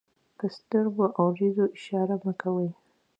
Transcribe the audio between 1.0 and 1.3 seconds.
او